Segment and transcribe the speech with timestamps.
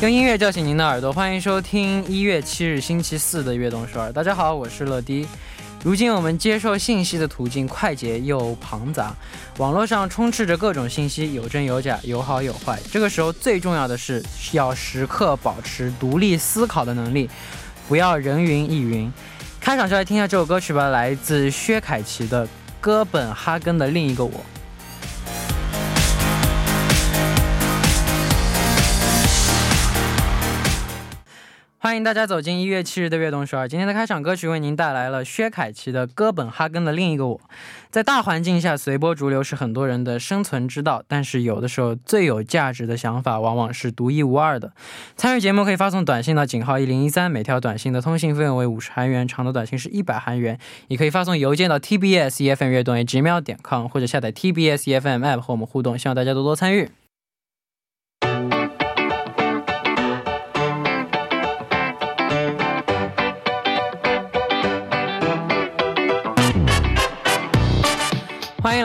[0.00, 4.08] 用音乐叫醒您的耳朵，欢迎收听一月七日星期四的《悦动首尔》。
[4.12, 5.28] 大家好，我是乐迪。
[5.84, 9.14] 如今我们接受信息的途径快捷又庞杂，
[9.58, 12.80] 网络上充斥着各种信息，有真有假，有好有坏。
[12.90, 17.28] 这个时候最重要的是要时刻保持独立思考的能力，
[17.86, 19.12] 不要人云亦云。
[19.60, 22.46] 开场就来听一下这首歌曲吧，来自薛凯琪的
[22.80, 24.32] 《哥本哈根的另一个我》。
[31.82, 33.66] 欢迎大家走进一月七日的悦动首尔。
[33.66, 37.38] 今天的开场歌曲为您带来了薛凯琪的《哥本哈根的另一个我》。
[37.90, 44.74] 在大环境下随波逐流是很多人的生存之道，但是有的时候最有价值的想法往往是独一无二的。
[45.16, 50.58] 参与节目可以发送短信到井号一零一三，每条短信的通信费用为五十韩元，长的短信是一百韩元。
[50.88, 55.98] 也可以发送邮件到 tbs efm 悦动 gmail 点 com，或者下载 tbs efm app 和我们互动。
[55.98, 56.90] 希望大家多多参与。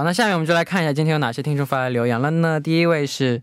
[0.00, 2.60] 好，那下面我们就来看一下今天有哪些听众发来留言了呢？
[2.60, 3.40] 第一位是。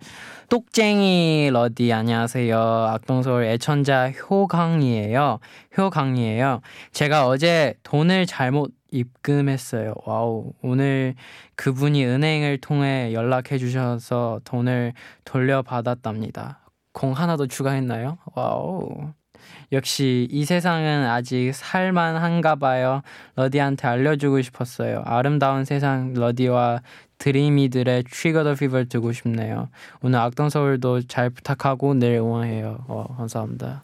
[0.50, 2.56] 똑쟁이 러디 안녕하세요.
[2.56, 5.40] 악동서울 애천자 효강이에요.
[5.76, 6.62] 효강이에요.
[6.92, 9.96] 제가 어제 돈을 잘못 입금했어요.
[10.06, 10.52] 와우.
[10.62, 11.16] 오늘
[11.56, 14.94] 그분이 은행을 통해 연락해 주셔서 돈을
[15.26, 16.60] 돌려받았답니다.
[16.92, 18.20] 공 하나 더 추가했나요?
[18.36, 19.14] 와우.
[19.73, 23.03] 역시 이 세상은 아직 살만한가 봐요.
[23.37, 25.03] 러디한테 알려주고 싶었어요.
[25.05, 26.81] 아름다운 세상 러디와
[27.19, 29.69] 드리미들의 트리거 더 피버 듣고 싶네요.
[30.03, 32.85] 오늘 악동 서울도 잘 부탁하고 내일 응원해요.
[32.89, 33.83] 어, 감사합니다.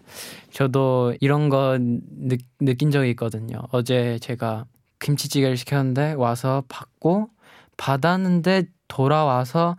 [0.53, 3.59] 저도 이런 거 느, 느낀 적이 있거든요.
[3.73, 4.65] 어제 제가
[5.01, 7.29] 김치찌개를 시켰는데 와서 받고
[7.77, 9.77] 받았는데 돌아와서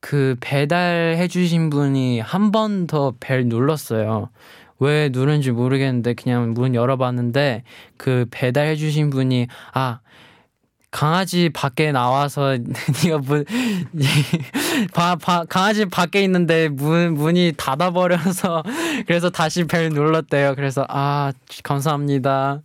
[0.00, 4.28] 그 배달해 주신 분이 한 번 더 벨 눌렀어요.
[4.80, 7.62] 왜 누른지 모르겠는데 그냥 문 열어봤는데
[7.96, 10.00] 그 배달해 주신 분이 아
[10.90, 12.58] 강아지 밖에 나와서
[13.04, 13.44] 네가 문
[14.92, 18.62] 바, 바, 강아지 밖에 있는데 문 문이 닫아 버려서
[19.06, 20.54] 그래서 다시 벨 눌렀대요.
[20.56, 22.62] 그래서 아 감사합니다.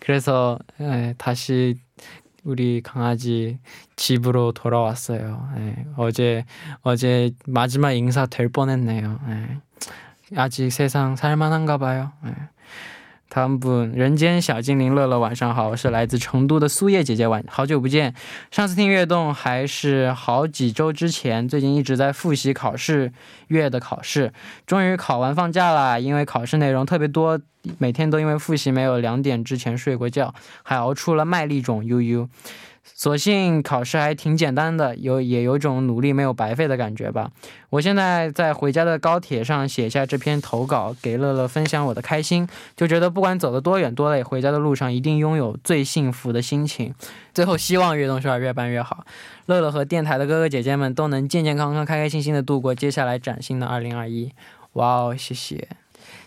[0.00, 1.76] 그래서 네, 다시
[2.44, 3.58] 우리 강아지
[3.96, 5.50] 집으로 돌아왔어요.
[5.56, 6.44] 네, 어제
[6.80, 9.20] 어제 마지막 인사 될 뻔했네요.
[9.28, 9.58] 네.
[10.35, 12.11] 아직 세상 살만한가 봐요.
[13.27, 18.13] 他们不，人间小精灵乐乐晚上好，我是来自成都的苏叶姐姐，晚好久不见。
[18.49, 23.11] 上次听悦动还是好几周之前，最近一直在复习考试
[23.47, 24.31] 月的考试，
[24.65, 25.99] 终于考完放假啦。
[25.99, 27.37] 因为考试内容特别多，
[27.77, 32.29] 每天都因为复习没有两点之前睡过觉，还熬出了麦粒肿悠悠。
[32.82, 37.30] 所幸考试还挺简单的，有也有种努力没有白费的感觉吧。
[37.70, 46.94] 我现在在回家的高铁上写下这篇投稿，给乐乐分享我的开心，就觉得不管走得多远多累，回家的路上一定拥有最幸福的心情。
[47.32, 49.04] 最后希望悦动少儿越办越好，
[49.46, 54.32] 乐乐和电台的哥哥姐姐们都能健健康康、开开心心的度过接下来崭新的二零二一。
[54.74, 55.68] 哇哦，谢谢。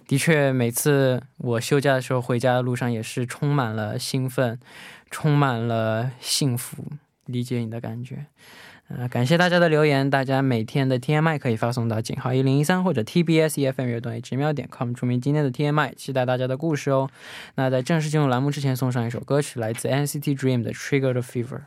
[0.08, 4.59] 的确，每次我休假的时候回家的路上也是充满了兴奋。
[5.13, 6.84] 充满了幸福，
[7.28, 8.25] 理解你的感觉。
[8.88, 17.07] 呃，感谢大家的留言，大家每天的 TMI 可以发送到井号一零一三或者 TBS EFM 乐动直瞄点 com，注明今天的 TMI，期待大家的故事哦。
[17.56, 21.62] 那在正式进入栏目之前，送上一首歌曲，来自 NCT Dream 的 Trigger 的 Fever。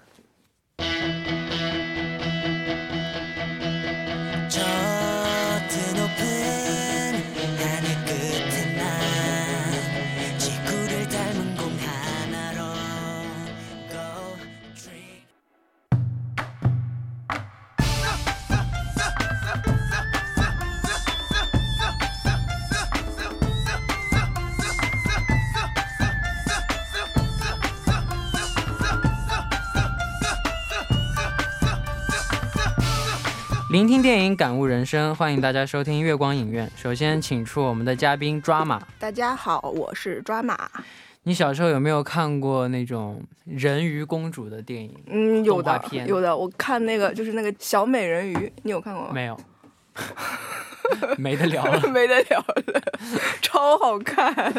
[34.37, 36.71] 感悟人生，欢迎大家收听月光影院。
[36.77, 38.87] 首先，请出我们的嘉宾抓马。
[38.99, 40.71] 大家好，我是抓马。
[41.23, 44.95] 你小时候有没有看过那种人鱼公主的电影？
[45.07, 46.37] 嗯，有的，有的。
[46.37, 49.11] 我看那个就是那个小美人鱼，你有看过吗？
[49.15, 49.41] 没有。
[51.17, 51.81] 没得聊了。
[51.89, 52.83] 没得聊了，
[53.41, 54.53] 超好看，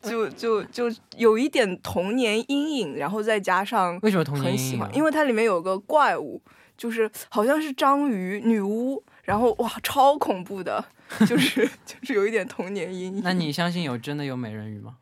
[0.00, 0.84] 就就就
[1.16, 4.88] 有一点童年阴影，然后再加上为什么童年阴影啊？
[4.94, 6.40] 因为它里面有个怪物，
[6.76, 10.82] 就是好像是章鱼女巫，然后哇，超恐怖的，
[11.28, 13.20] 就是 就是有一点童年阴影。
[13.22, 14.96] 那你相信有真的有美人鱼吗？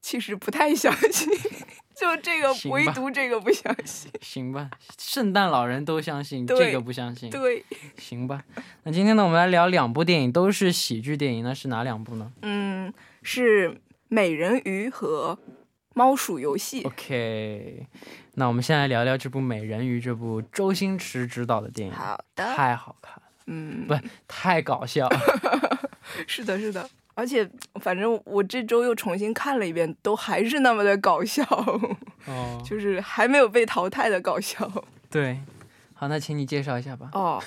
[0.00, 1.32] 其实不太相信，
[1.94, 4.10] 就这个唯独这个不相信。
[4.20, 7.30] 行吧，圣诞老人都相信，这个不相信。
[7.30, 7.64] 对，
[7.96, 8.42] 行吧，
[8.82, 15.38] 那今天呢，我们来聊两部电影，都是喜剧电影，那是哪两部呢嗯，是美人鱼和
[15.94, 16.82] 猫鼠游戏。
[16.82, 17.86] ？OK，
[18.34, 23.94] 那我们先来聊聊这部《美人鱼》这部周星驰执导的电影，好的，太好看了，嗯，不
[24.28, 25.08] 太搞笑。
[26.26, 26.88] 是的，是的。
[27.14, 27.48] 而且，
[27.80, 31.42] 反正我这周又重新看了一遍，都还是那么的搞笑，
[32.26, 34.70] 哦， 就是还没有被淘汰的搞笑。
[35.08, 35.40] 对，
[35.94, 37.08] 好，那请你介绍一下吧。
[37.14, 37.42] 哦，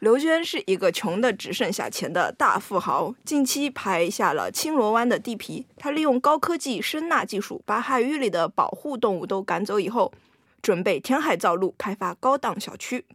[0.00, 5.66] 刘娟是一个穷的只剩下钱的大富豪，近期拍下了青罗湾的地皮。
[5.78, 10.12] 他利用高科技声纳技术，把海域里的保护动物都赶走以后，
[10.60, 13.06] 准备填海造陆，开发高档小区。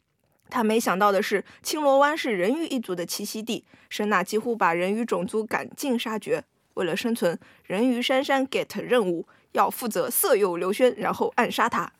[0.49, 6.43] 他没想到的是，青罗湾是人鱼一族的栖息地，声呐几乎把人鱼种族赶尽杀绝。
[6.75, 11.91] 为了生存，人鱼珊珊 get 任务要负责色诱刘轩，然后暗杀他。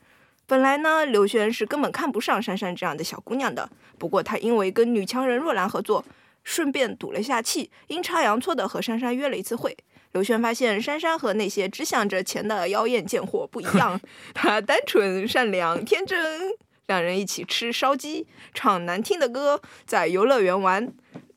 [0.46, 6.06] 本来呢，刘轩是根本看不上珊珊这样的小姑娘的，不过他因为跟女强人若兰合作，
[6.44, 9.76] 顺便赌了下气，阴差阳错的和珊珊约了一次会。
[10.14, 14.00] 刘轩发现珊珊和那些只想着钱的妖艳贱货不一样，
[14.34, 16.54] 她单纯、善良、天真。
[16.88, 20.92] 两人一起吃烧鸡，唱难听的歌，在游乐园玩。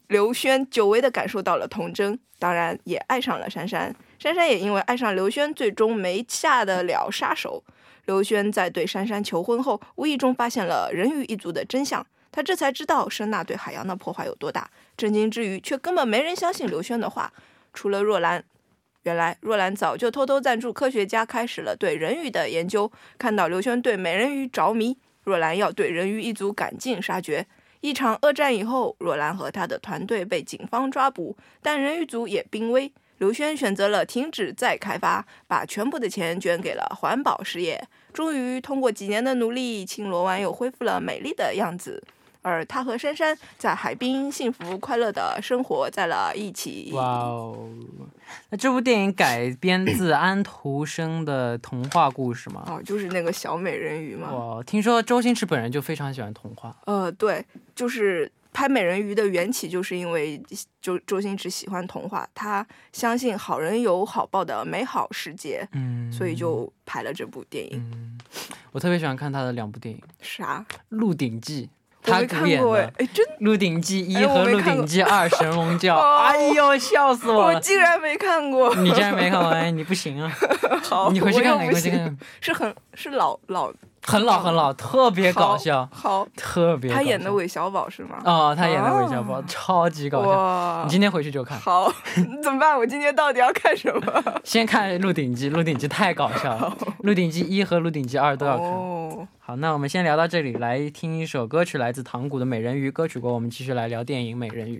[0.06, 3.94] 刘轩久违地感受到了童真，当然也爱上了珊珊。
[4.18, 7.62] 珊珊也因为爱上刘轩，最终没下得了杀手。
[8.06, 14.68] 刘轩在对珊珊求婚后，无意中发现了人鱼一族的真相，他这才知道声呐对海洋的破坏有多大。
[14.96, 17.32] 震惊之余，却根本没人相信刘轩的话，
[17.72, 18.44] 除了若兰。
[19.04, 22.90] 原来若兰早就偷偷赞助科学家，开始了对人鱼的研究。
[23.16, 27.46] 看到刘轩对美人鱼着迷，若兰要对人鱼一族赶尽杀绝。
[27.80, 32.92] 一场恶战以后，若兰和他的团队被警方抓捕，但人鱼族也濒危。
[33.18, 37.82] 刘轩选择了停止再开发，把全部的钱捐给了环保事业。
[38.12, 42.02] 终于，通过几年的努力，青罗湾又恢复了美丽的样子。
[42.42, 46.90] 而他和珊珊在海滨幸福快乐的生活在了一起。
[46.94, 47.68] 哇哦，
[48.50, 52.64] 那这部电影改编自 安徒生的童话故事吗？
[52.66, 54.32] 哦，就是那个小美人鱼嘛。
[54.32, 56.76] 哇，听说周星驰本人就非常喜欢童话。
[56.86, 57.44] 呃，对，
[57.74, 60.40] 就是拍美人鱼的缘起，就是因为
[60.80, 67.78] 周周星驰喜欢童话，他相信好人有好报的美好世界，嗯，所以就拍了这部电影。
[67.92, 68.18] 嗯，
[68.72, 70.64] 我特别喜欢看他的两部电影，啥？
[70.88, 71.66] 《鹿鼎记》，
[72.02, 77.60] 他主演看过哎的，哎，真《鹿鼎记一》和《鹿鼎记二 》神龙教，哦哎呦，笑死我了我！
[77.60, 78.74] 竟然没看过。
[78.76, 80.32] 你竟然没看过， 哎，你不行啊！
[80.82, 86.90] 好，你回去看看，你回去看看，是很是老老很老很老，特别搞笑，好，特别。
[86.92, 88.20] 他演的韦小宝是吗？
[88.24, 90.84] 哦，他演的韦小宝哦超级搞笑。
[90.84, 91.92] 你，今天回去就看，好，
[92.42, 92.76] 怎么办？
[92.76, 94.24] 我今天到底要看什么？
[94.42, 98.66] 先看《鹿鼎记》，《鹿鼎记》太搞笑了，《鹿鼎记一》和《鹿鼎记二》都要看。
[98.66, 102.88] 哦，好，那我们先聊到这里，来听一首歌曲，来自唐古的《美人鱼》。
[102.92, 104.78] 歌曲过后，我们继续来聊电影《美人鱼》。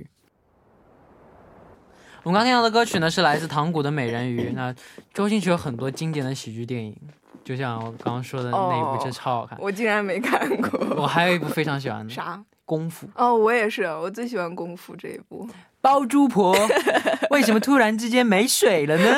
[2.22, 4.50] 我们刚听到的歌曲呢，是来自唐古的《美人鱼》。
[4.54, 4.74] 那
[5.14, 6.96] 周星驰有很多经典的喜剧电影，
[7.50, 9.58] 就像我刚刚说的那一部，哦就超好看。
[9.60, 10.78] 我竟然没看过。
[11.02, 12.40] 我还有一部非常喜欢的《啥？
[12.64, 15.48] 功夫》，哦，我也是，我最喜欢功夫这一部。
[15.80, 16.54] 包租婆
[17.30, 19.16] 为什么突然之间没水了呢？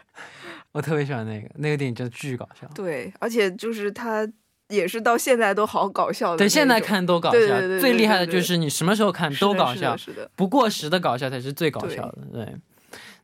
[0.72, 2.66] 我特别喜欢那个，那个电影真的巨搞笑。
[2.74, 4.26] 对，而且就是他
[4.68, 10.30] 也是到现在都好搞笑的对，现在看都搞笑，对对对对最厉害的就是你什么时候看都搞笑，是的。
[10.34, 12.18] 不过时的搞笑才是最搞笑的。
[12.32, 12.56] 对，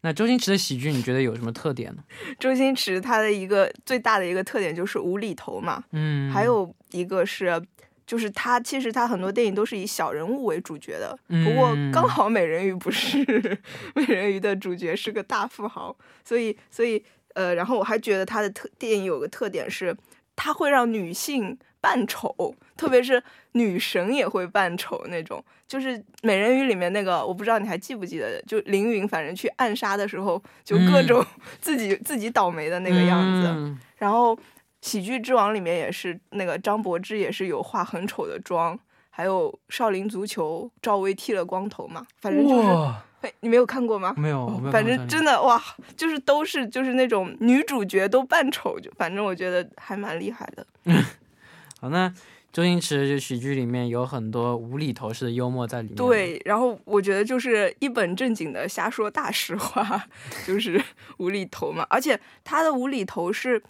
[0.05, 2.05] 那周星驰的喜剧你觉得有什么特点呢？
[2.39, 7.61] 周星驰他的一个最大的一个特点就是无厘头嘛，嗯，还有一个是。
[8.07, 13.17] 就是他，其实他很多电影都是以小人物为主角的，嗯不过刚好美人鱼不是，
[13.97, 19.97] 美人鱼的主角是个大富豪，所以所以呃，然后我还觉得他的特电影有个特点是，
[20.37, 25.43] 他会让女性扮丑，特别是女神也会扮丑那种。
[25.67, 31.27] 就是美人鱼里面那个，我不知道你还记不记得，就凌云反正去暗杀的时候，就各嗯种
[31.61, 33.49] 自己、自己倒霉的那个样子。
[33.49, 34.37] 嗯然后
[34.83, 38.79] 《喜剧之王》里面也是那个张柏芝也是有化很丑的妆，
[39.09, 44.13] 还有《少林足球》赵薇剃了光头嘛，反正就是，你没有看过吗？
[44.19, 45.63] 没有，我没有反正真的哇，
[45.97, 50.67] 就是都是就是那种女主角都扮丑，就反正我觉得还蛮厉害的。
[51.81, 52.13] 好，那
[52.55, 60.07] 周星驰就喜剧里面有很多无厘头式的幽默在里面。，对，然后我觉得就是一本正经的瞎说大实话，
[60.47, 60.81] 就是
[61.19, 61.85] 无厘头嘛。
[61.91, 63.61] 而且他的无厘头是，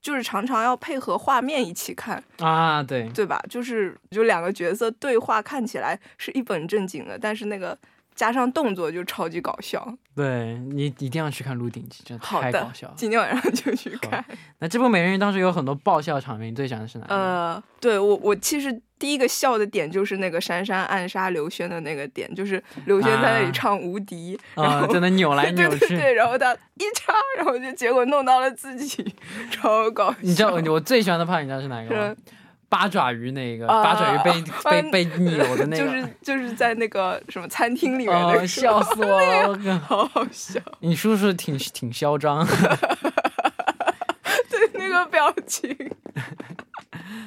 [0.00, 3.38] 就是常常要配合画面一起看，啊，对，对吧？
[3.50, 7.78] 就是就两个角色对话看起来是一本正经的，但是那个
[8.14, 9.86] 加上动作就超级搞笑。
[10.14, 12.94] 对你一定要去看《鹿鼎记》，真的太搞笑了。
[12.96, 14.22] 今天晚上就去看。
[14.58, 17.14] 那这部《美人鱼》当时有很多爆笑场面，你最喜欢的是哪个？
[17.14, 25.78] 呃，对我我其实第一个笑的点就是那个珊珊暗杀刘轩的那个点，就是刘轩在那里啊唱《无敌》然啊，后真的扭来 扭去。
[25.78, 29.02] 对对对，然后他一插，然后就结果弄到了自己，
[29.50, 30.18] 超搞笑。
[30.20, 32.16] 你知道我最喜欢的 part 你知道是哪个吗是？
[32.72, 39.78] 八爪鱼那个，啊八爪鱼被啊 被被扭的那个，就是就是在那个什么餐厅里面的笑死我了！
[39.86, 42.46] 好好笑，你叔叔挺挺嚣张。
[44.48, 45.76] 对那个表情。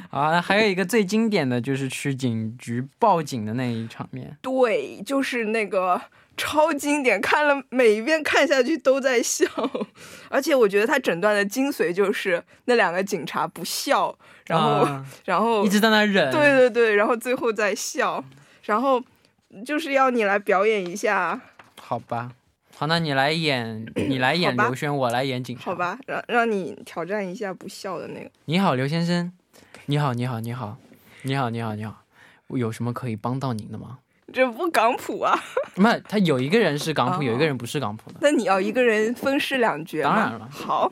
[0.09, 4.35] 好，那还有一个最经典的就是去警局报警的那一场面。
[4.41, 6.01] 对，就是那个
[6.37, 9.45] 超经典，看了每一遍看下去都在笑，
[10.29, 16.31] 而且我觉得他整段的精髓就是那两个警察不笑，然后、啊 然后一直在那忍。
[16.31, 18.23] 对对对，然后最后再笑，
[18.63, 19.01] 然后
[19.65, 21.39] 就是要你来表演一下，
[21.79, 22.31] 好吧。
[22.77, 25.63] 好，那你来演， 你来演刘轩，我来演警察。
[25.63, 25.75] 好。
[25.75, 25.97] 吧？
[26.05, 28.29] 让让你挑战一下不笑的那个。
[28.45, 29.31] 你好，刘先生。
[29.85, 30.77] 你好，你好，你好，
[31.21, 32.03] 你好，你好，你好。
[32.47, 33.99] 我有什么可以帮到您的吗？
[34.33, 35.37] 这不港普啊？
[35.77, 38.17] 那，他有一个人是港普，哦有一个人不是港普的。
[38.21, 40.91] 那你要一个人分饰两角当然了好，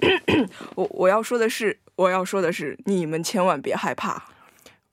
[0.74, 4.24] 我我要说的是，我要说的是，你们千万别害怕。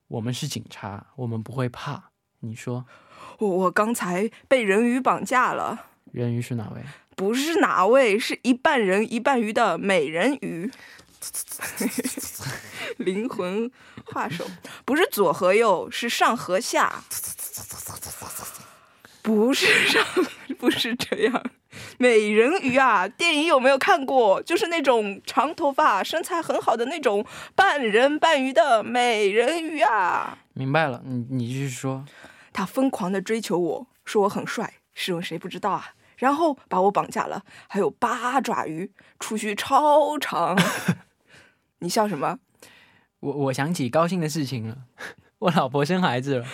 [0.07, 2.11] 我们是警察，我们不会怕。
[2.41, 2.85] 你说，
[3.39, 6.81] 我我刚才被人鱼绑架了，人鱼是哪位？
[7.15, 10.71] 不是哪位，是一半人一半鱼的美人鱼。
[12.97, 13.69] 灵魂
[14.05, 14.45] 画手
[14.85, 17.03] 不是左和右，是上和下。
[19.21, 20.07] 不是这样，
[20.57, 21.43] 不是这样。
[21.99, 24.41] 美人鱼啊，电影有没有看过？
[24.41, 30.39] 就是那种长头发、身材很好的那种半人半鱼的美人鱼啊。
[30.53, 32.05] 明白了，你你继续说。
[32.53, 35.93] 他疯狂的追求我，说我很帅，试问谁不知道啊？
[36.17, 40.57] 然后把我绑架了，还有八爪鱼，触须超长。
[41.79, 42.39] 你笑什么？
[43.19, 44.77] 我我想起高兴的事情了，
[45.39, 46.45] 我老婆生孩子了。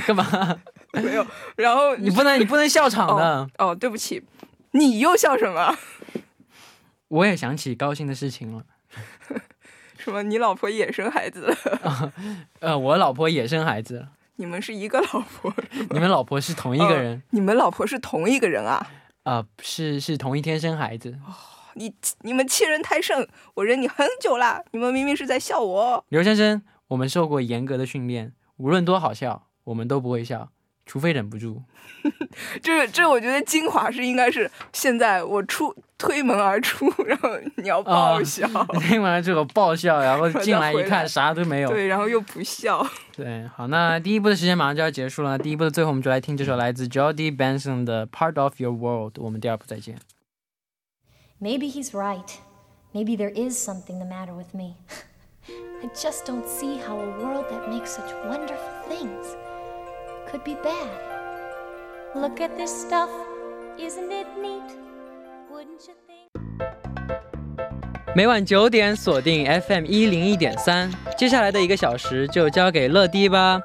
[0.06, 0.60] 干嘛？
[0.92, 1.26] 没有。
[1.56, 3.48] 然后你不能你不能笑场的。
[3.58, 4.22] 哦，对不起，
[4.72, 5.76] 你又笑什么？
[7.08, 8.64] 我也想起高兴的事情了。
[9.98, 10.22] 什么？
[10.22, 12.12] 你老婆也生孩子了？
[12.60, 14.08] 呃，我老婆也生孩子了。
[14.36, 15.54] 你们是一个老婆？
[15.90, 18.86] 你们老婆是同一个人哦你们老婆是同一个人啊？
[19.22, 21.16] 啊、是是同一天生孩子。
[21.74, 23.26] 你你们欺人太甚！
[23.54, 26.04] 我忍你很久啦，你们明明是在笑我。
[26.08, 30.48] 刘先生，我们受过严格的训练，无论多好笑，我们都不会笑，
[30.86, 31.62] 除非忍不住。
[32.62, 38.46] 这这，我觉得精华是应该是现在我出推门而出，然后你要爆笑，
[38.82, 41.70] 听完了这个爆笑，然后进来一看啥都没有。
[41.70, 42.86] 对，然后又不笑。
[43.16, 45.38] 对，好，那第一部的时间马上就要结束了。
[45.38, 49.18] 第一部的最后，我们就来听这首来自 Jody Benson 的《Part of Your World》。
[49.22, 49.98] 我们第二部再见。
[51.40, 52.38] Maybe he's right.
[52.92, 54.76] Maybe there is something the matter with me.
[55.82, 58.56] I just don't see how a world that makes such wonderful
[58.88, 59.36] things
[60.34, 60.88] could be bad.
[62.16, 63.08] Look at this stuff.
[63.78, 64.76] Isn't it neat?
[65.48, 66.28] Wouldn't you think?
[68.16, 73.60] 每晚九点锁定 FM 一零一点三，接下来的一个小时就交给乐迪吧。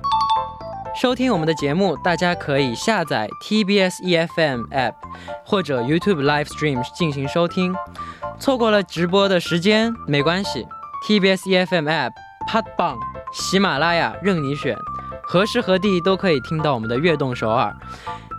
[0.96, 4.94] 收听我们的节目，大家可以下载 TBS EFM App
[5.44, 7.74] 或者 YouTube Live Stream 进行收听。
[8.40, 10.68] 错过了直播的时间没关系
[11.08, 12.12] ，TBS EFM App、
[12.48, 13.00] Podbang、
[13.34, 14.76] 喜马拉雅任你选，
[15.32, 17.72] 何时何地都可以听到我们的悦动首尔。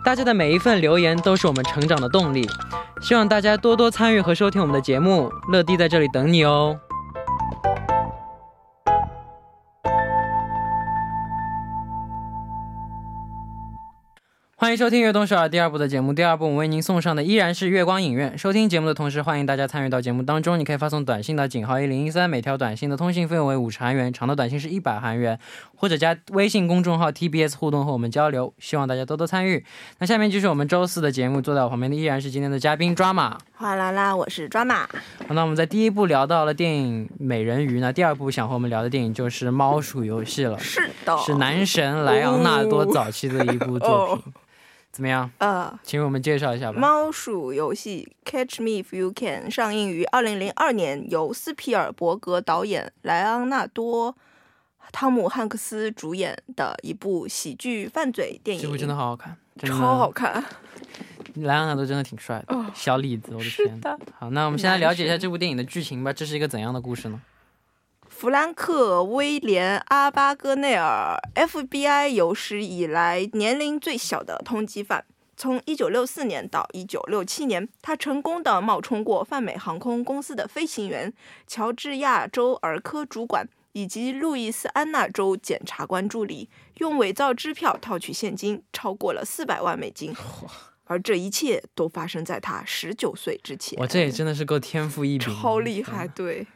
[0.05, 2.45] 大家的每一份留言都是我们成长的动力，
[3.01, 5.31] 希望大家多多参与和收听我们的节目。
[5.53, 6.77] 乐迪在这里等你哦。
[14.71, 16.13] 欢迎收听《悦动首尔》第二部的节目。
[16.13, 18.39] 第二部我为您送上的依然是月光影院。
[18.39, 20.57] 收听节目的同时，欢迎大家参与到节目当中。
[20.57, 25.37] 你可以发送短信到井号一零一三，每条短信的通信费用为五十韩元，长的短信是一百韩元，
[25.75, 28.55] 或者加微信公众号 TBS 互动和我们交流。
[28.61, 29.65] 希望大家多多参与。
[29.99, 33.37] 那下面就是我们周四的节目，坐在我旁边的依然是今天的嘉宾抓马。
[33.57, 34.89] 哗啦啦，我是抓马。
[35.31, 40.57] 那我们在第一部聊到了电影《美人鱼》呢，第二部想和我们聊的电影就是《猫鼠游戏》了。
[40.61, 44.33] 是的，是男神莱昂纳多早期的一部作品。
[44.93, 45.31] 怎么样？
[45.39, 46.79] 呃，请为我们介绍一下吧。
[46.79, 54.13] 猫鼠游戏《Catch Me If You Can》上映于二零零二年，由斯皮尔伯格导演，莱昂纳多·
[54.91, 58.63] 汤姆汉克斯主演的一部喜剧犯罪电影。
[58.63, 60.45] 这部真的好好看，超好看。
[61.37, 63.81] 莱昂纳多真的挺帅的，哦小李子，我的是天！
[63.81, 66.13] 的，好，那我们先来了解一下这部电影的剧情吧。
[66.13, 67.21] 这是一个怎样的故事呢？
[68.11, 75.05] 弗兰克·威廉·阿巴戈内尔，FBI 有史以来年龄最小的通缉犯。
[75.37, 81.11] 从1964年到1967年，他成功的冒充过泛美航空公司的飞行员、
[81.47, 90.15] 乔治亚州儿科主管以及路易斯安那州检察官助理，用伪造支票套取现金超过了400万美金。
[90.85, 93.79] 而这一切都发生在他19岁之前。
[93.79, 96.47] 哇，这也真的是够天赋异禀，超厉害，对。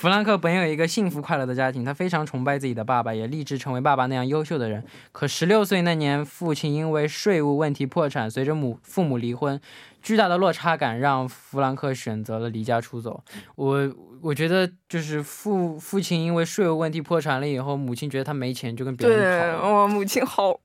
[0.00, 4.82] 弗兰克本有一个幸福快乐的家庭，他非常崇拜自己的爸爸，也立志成为爸爸那样优秀的人。
[5.12, 9.60] 可十六岁那年，父亲因为税务问题破产，随着母父母离婚，
[10.00, 13.22] 巨大的落差感让弗兰克选择了离家出走。
[13.56, 19.82] 我我觉得就是父父亲因为税务问题破产了以后，母亲觉得他没钱，就跟别人对，跑了。
[19.82, 20.58] 我母亲好，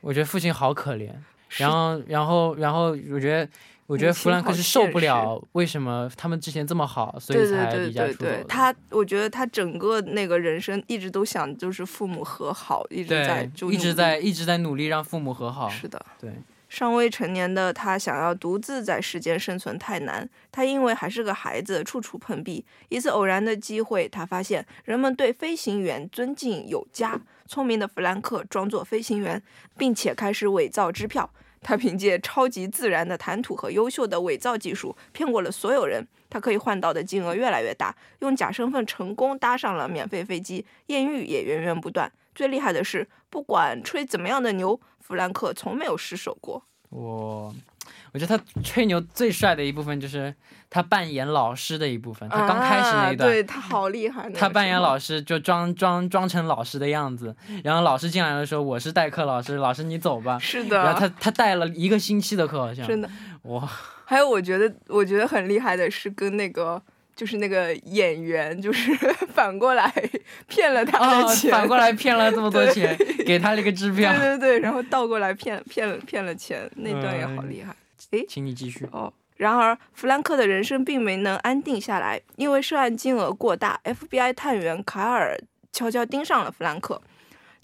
[0.00, 1.10] 我觉得父亲好可怜。
[1.58, 3.48] 然后，然后，然后，我觉得，
[3.86, 8.44] 我觉得弗兰克是受不了为什么他们之前这么好，所以才离家对对。
[8.48, 15.68] 他我觉得他整个那个人生一直都想就是父母和好，一直在，就一直在一直在努力让父母和好。
[15.68, 16.04] 是的。
[16.20, 16.32] 对，
[16.68, 22.64] 尚未成年的他想要独自在世间生存太难，他因为还是个孩子，处处碰壁。
[22.88, 27.20] 一次偶然的机会，他发现人们对飞行员尊敬有加。
[27.46, 29.40] 聪明的弗兰克装作飞行员，
[29.78, 31.30] 并且开始伪造支票。
[31.60, 36.06] 他凭借超级自然的谈吐和优秀的伪造技术，骗过了所有人。
[36.28, 42.12] 他可以换到的金额越来越大，用假身份成功搭上了免费飞机，艳遇也源源不断。
[42.34, 46.62] 最厉害的是，不管吹怎么样的牛，弗兰克从没有失手过。
[46.90, 47.54] 我
[48.16, 50.34] 我觉得他吹牛最帅的一部分就是
[50.70, 52.26] 他扮演老师的一部分。
[52.30, 54.30] 他刚开始那一段，啊、对他好厉害。
[54.30, 60.38] 他扮演老师，就装装装成老师的样子，然后老师进来的时候，我是代课老师，老师你走吧。
[60.38, 60.78] 是的。
[60.78, 63.10] 然后他他带了一个星期的课，好像真的
[63.42, 63.70] 哇。
[64.06, 66.82] 还有我觉得我觉得很厉害的是跟那个。
[67.14, 68.94] 就是那个演员，就是
[69.32, 69.90] 反过来
[70.48, 74.12] 骗了他的钱，哦、反过来骗了这么多钱，给他了一个支票。
[74.12, 77.74] 对对对，然后倒过来骗骗了骗了钱，那段也好厉害。
[78.10, 78.88] 诶，请你继续。
[78.92, 85.38] 哦，然而弗兰克的人生并没能安定下来，因为涉案金额过大，FBI 探员卡尔
[85.72, 87.00] 悄悄盯上了弗兰克。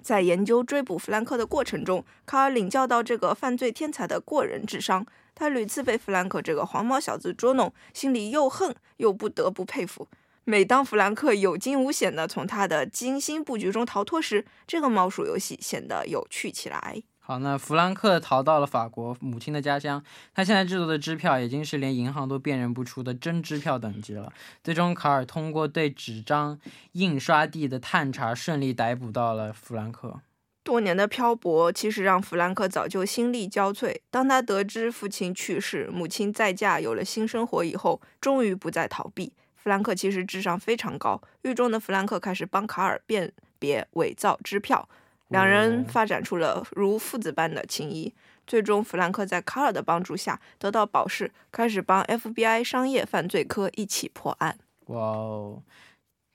[0.01, 5.07] 在研究追捕弗兰克的过程中，卡尔领教到这个犯罪天才的过人智商。
[5.35, 10.09] 他屡次被弗兰克这个黄毛小子捉弄，心里又恨又不得不佩服。
[10.45, 17.01] 每当弗兰克有惊无险地从他的精心布局中逃脱时，这个猫鼠游戏显得有趣起来。
[17.25, 20.03] 好，那弗兰克逃到了法国母亲的家乡，
[20.35, 24.33] 他现在制作的支票已经是连银行都辨认不出的真支票等级了。
[24.65, 26.59] 最终，卡尔通过对纸张
[26.93, 30.21] 印刷地的探查，顺利逮捕到了弗兰克。
[30.65, 33.97] 多年的漂泊其实让弗兰克早就心力交瘁。
[34.11, 39.33] 当他得知父亲去世、母亲再嫁、有了新生活以后，终于不再逃避。
[39.55, 44.89] 弗兰克其实智商非常高，狱中的弗兰克开始帮卡尔辨别伪造支票，
[45.33, 48.15] 两人发展出了如父子般的情谊。
[48.47, 54.59] 最终，弗兰克在卡尔的帮助下得到保释，开始帮 FBI 商业犯罪科一起破案。
[54.87, 55.63] 哇哦，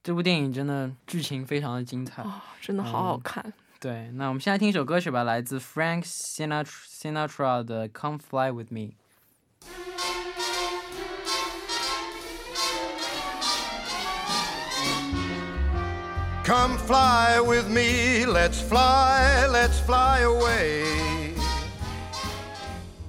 [0.04, 3.44] 这部电影真的剧情非常的精彩，哦、真的好好看。
[3.46, 8.80] 嗯对，那我们现在听一首歌曲吧，来自 Frank Sinatra Sinatra 的《Come Fly with Me》。
[16.48, 20.86] Come fly with me, let's fly, let's fly away.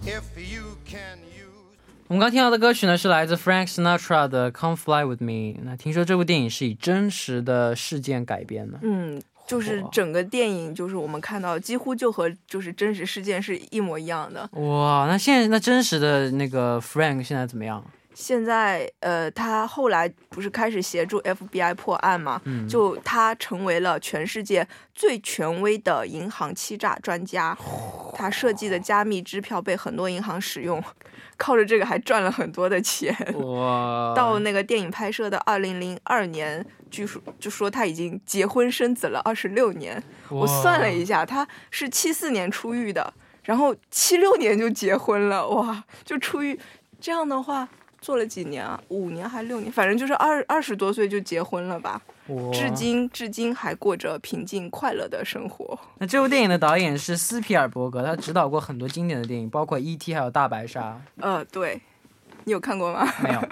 [0.04, 5.54] If you can use 我们刚听到的歌曲呢，是来自 Frank Sinatra 的《Come Fly with Me》。
[5.62, 8.76] 那听说这部电影是以真实的事件改编的。
[8.82, 14.50] 嗯，就是整个电影，就是我们看到几乎就和就是真实事件是一模一样的。
[14.54, 17.84] 哇，那现在那真实的那个 Frank 现在怎么样？
[18.18, 22.42] 现在呃，他后来不是开始协助 FBI 破案嘛？
[22.46, 27.56] 嗯，就他成为了全世界最权威的银行欺诈专家。
[28.16, 30.82] 他设计的加密支票被很多银行使用，
[31.36, 33.14] 靠着这个还赚了很多的钱。
[33.40, 40.02] 哇，到那个电影拍摄的二零零二年，据说就说他已经结婚生子了二十六年。
[40.28, 45.48] 我算了一下，他是七四年出狱的，然后七六年就结婚了。
[45.48, 46.58] 哇，就出狱
[47.00, 47.68] 这样的话。
[48.00, 48.80] 做了几年啊？
[48.88, 49.70] 五年还是六年？
[49.70, 52.00] 反正就是二二十多岁就结婚了吧。
[52.52, 55.78] 至今至今还过着平静快乐的生活。
[55.96, 61.80] 那这部电影的导演是斯皮尔伯格，他指导过很多经典的电影，包括《E.T.》还有《大白鲨呃，对，
[62.48, 63.06] 你有看过吗？》。
[63.22, 63.48] 没有，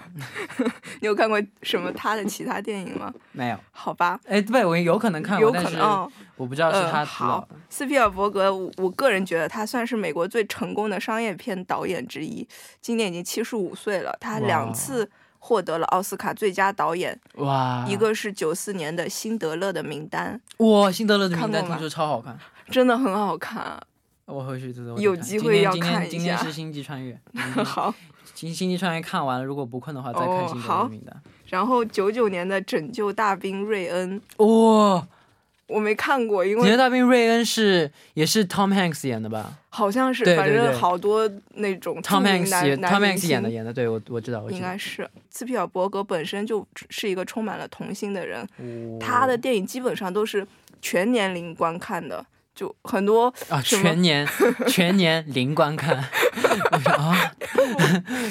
[1.00, 3.12] 你有看过什么他的其他电影吗？
[3.32, 3.58] 没有。
[3.70, 6.10] 好吧，哎，对，我有可能看过，有可但是能哦。
[6.36, 12.46] 我不知道是他嗯，好。，斯皮尔伯格，我我个人觉得他算是美国最成功的商业片导演之一，
[12.80, 22.34] 今年已经七十五岁了，他两次获得了奥斯卡最佳导演，哇，一个是九四年的《辛德勒的名单哇，辛德勒的名单听说超好看，》，
[22.72, 23.78] 真的很好看。
[24.26, 27.16] 我回去这有机会要看一下今天今天是星际穿越，
[27.64, 27.94] 好，
[28.36, 30.84] 星星际穿越看完了，如果不困的话再看哦辛德勒好。
[30.84, 31.22] 的名单。
[31.46, 35.06] 然后九九年的《拯救大兵瑞恩》，哇，
[35.68, 39.58] 我没看过，因《为《拯救大兵瑞恩》是也是 Tom Hanks 演的吧？
[39.70, 44.56] 好像是，对对反正好多那种？Tom Hanks Tom Hanks 演的演的，对我我知道，我知道。
[44.56, 44.76] 应该。
[44.76, 45.08] 是。
[45.30, 48.98] 斯皮尔伯格本身就是一个充满了童心的人，哦。
[49.00, 50.46] 他的电影基本上都是
[50.82, 52.24] 全年龄观看的，
[52.56, 54.26] 就很多啊，全年
[54.66, 57.30] 全年零观看，啊，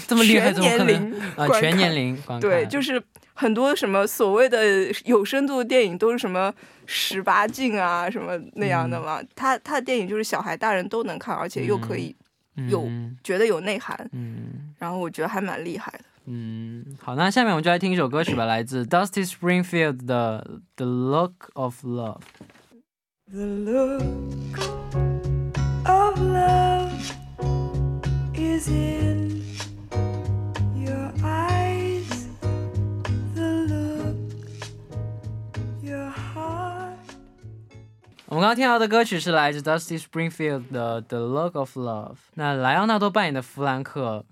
[0.07, 1.19] 这么厉害，全怎么可能？
[1.37, 1.59] 啊？
[1.59, 3.01] 全年龄观看，对，就是
[3.35, 4.63] 很多什么所谓的
[5.05, 6.51] 有深度的电影都是什么
[6.87, 12.15] 十八禁啊什么那样的嘛，他他的电影就是小孩大人都能看，而且又可以
[12.67, 13.15] 有嗯。
[13.23, 14.73] 觉得有内涵，嗯。
[14.79, 15.99] 然后我觉得还蛮厉害的。
[16.27, 20.43] 嗯，好，那下面我们就来听一首歌曲吧，来自 Dusty Springfield 的
[20.75, 22.17] 《The Look of Love》。
[23.32, 24.58] The look
[25.86, 27.14] of love
[28.34, 29.44] is in
[30.74, 32.26] your eyes.
[33.34, 34.16] The look
[35.80, 36.98] your heart.
[38.26, 42.14] 我们刚刚听到的歌曲是来自 Dusty Springfield 的《The Look of Love》。
[42.34, 44.24] 那莱昂纳多扮演的弗兰克，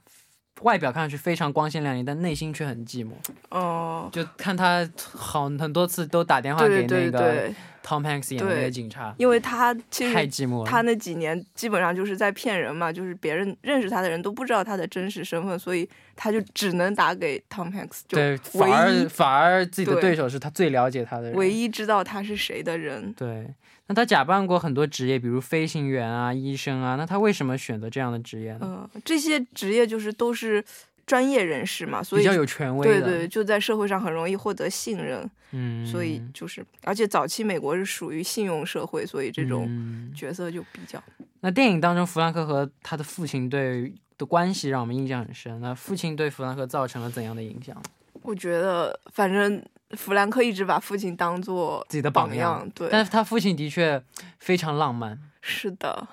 [0.61, 3.11] 外表看上去非常光鲜亮丽，但内心却很寂寞。
[3.49, 7.49] 哦，就看他好很多次都打电话给那个
[7.83, 10.69] ，Tom Hanks 演的那个警察，因为他其实太寂寞了。
[10.69, 21.33] 他那几年基本上就是在骗人嘛，就是别人认识他的人都不知道他的真实身份，所以他就只能打给 Tom Hanks，就对，反而反而自己的对对手是他最了解他的人。
[21.33, 23.11] 唯一知道他是谁的人。
[23.13, 23.53] 对，
[23.93, 28.89] 那他假扮过很多职业，比如飞行员啊、医生啊，那他为什么选择这样的职业呢？
[28.95, 30.63] 嗯、这些职业就是都是
[31.05, 33.01] 专业人士嘛，所以比较有权威的。
[33.01, 41.01] 对对，就在社会上很容易获得信任，嗯，所以就是，而且早期美国是属于信用社会，所以这种嗯角色就比较。
[41.41, 45.61] 那电影当中，弗兰克和他的父亲对的关系让我们印象很深。
[45.61, 47.79] 那父亲对弗兰克造成了怎样的影响？
[48.23, 49.61] 我觉得，反正
[49.95, 54.01] 弗兰克一直把父亲当做自己的榜榜样对，但是他父亲的确
[54.39, 56.07] 非常浪漫，是的。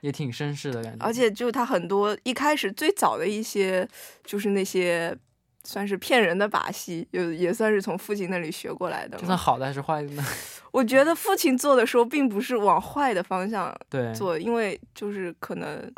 [0.00, 1.02] 也挺绅士的感觉。
[1.02, 3.88] 而且就他很多一开始最早的一些，
[4.22, 5.16] 就是那些
[5.62, 9.36] 算是骗人的把戏，也也算是从父亲那里学过来的这算。
[9.36, 10.22] 好的还是坏的呢？
[10.72, 15.90] 我觉得父亲做的时候，并不是往坏的方向对，做，因为就是可能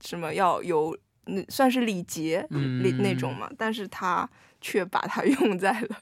[0.00, 4.26] 什么要有那算是礼节嗯礼那种嘛，但是他
[4.62, 5.98] 却把它 用在了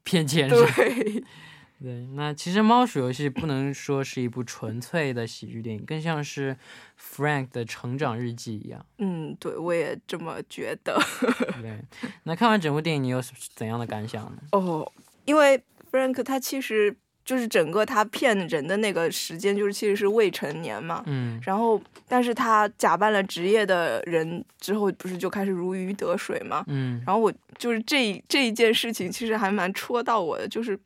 [0.04, 1.24] 骗钱是吧对
[1.82, 6.54] 对，那其实《猫鼠游戏》不能说是一部纯粹的喜剧电影，更像是
[7.00, 8.84] Frank 的成长日记一样。
[8.98, 11.00] 嗯，对我也这么觉得。
[11.62, 11.80] 对，
[12.24, 13.22] 那看完整部电影，你有
[13.54, 14.42] 怎样的感想呢？
[14.52, 14.92] 哦，
[15.24, 21.02] 因为 Frank 他其实就是整个他骗人的那个时间，就是其实是未成年嘛。
[21.06, 26.64] 嗯然后，但是他假扮了职业的人之后，不是就开始如鱼得水嘛？
[26.66, 30.78] 嗯然后我就是这一这一件事情，其实还蛮戳到我的，就是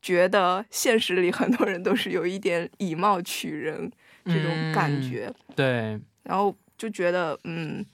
[0.00, 3.90] 觉得现实里很多人都是有一点以貌取人
[4.24, 7.84] 这种感嗯觉，对，然后就觉得嗯，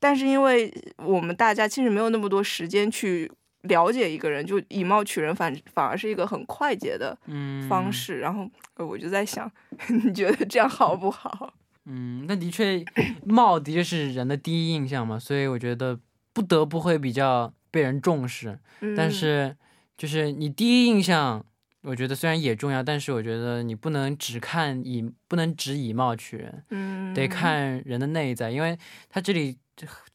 [0.00, 3.30] 但是因为我们大家其实没有那么多时间去
[3.62, 8.20] 了解一个人，就以貌取人反反而是一个很快捷的嗯方式。
[8.20, 9.50] 然后呃我就在想，
[10.04, 11.52] 你觉得这样好不好？
[11.86, 12.84] 嗯，那的确，
[13.24, 15.98] 貌的确是人的第一印象嘛，所以我觉得
[16.32, 18.58] 不得不会比较被人重视。
[18.96, 19.56] 但嗯是，
[19.96, 21.44] 就是你第一印象，
[21.82, 28.78] 我觉得虽然也重要，但是我觉得你不能只看以不能只以貌取人，嗯，得看人的内在，因为
[29.10, 29.58] 他这里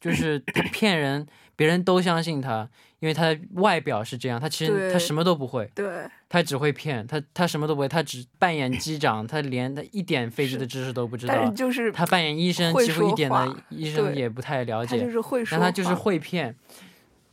[0.00, 0.38] 就是
[0.72, 1.26] 骗人，
[1.56, 2.68] 别人都相信他，
[3.00, 11.52] 因为他的外表是这样，他其实他什么都不会，对他只会骗，他他什么都不会，他只扮演机长，他连他一点飞机的知识都不知道是。
[11.52, 16.56] 就是他扮演医生，会几乎一点的医生也不太了解他就，是会说，但他就是会骗。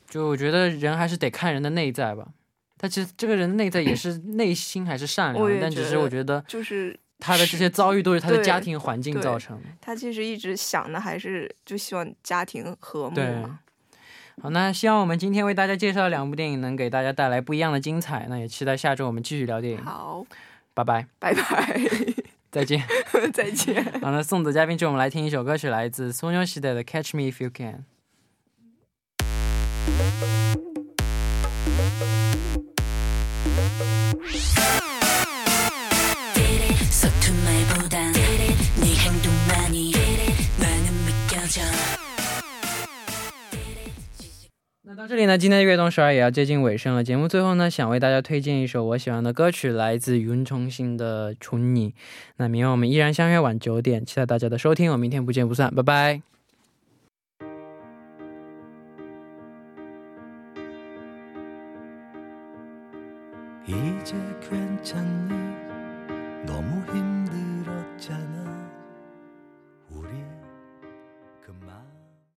[0.10, 2.28] 就我觉得人还是得看人的内在吧。
[2.78, 9.64] 他其实这个人内在也是内心还是善良的，但只是我觉得就是他的这些遭遇都是他的家庭环境造成的。
[9.80, 13.60] 他其实一直想的还是就希望家庭和睦对嘛。
[14.42, 18.26] 好，那希望我们今天为大家介绍的两部电影能给大家带来不一样的精彩。
[18.30, 19.82] 那也期待下周我们继续聊电影。
[19.82, 20.26] 好，
[20.74, 21.80] 拜拜，拜拜，
[22.52, 22.84] 再见。
[23.32, 23.82] 再见。
[24.02, 27.86] 好，那送走嘉宾之后，我们来听一首歌曲，来自松妞时代的《Catch Me If You Can》。
[44.96, 47.04] 到这里呢，今天的悦动十二也要接近尾声了。
[47.04, 51.90] 节目最后呢，想为大家推荐一首我喜欢的歌曲，来自云重新的《宠你》。
[52.38, 54.92] 那明天我们依然相约晚九点，期待大家的收听。
[54.92, 56.35] 我明天不见不散，拜拜。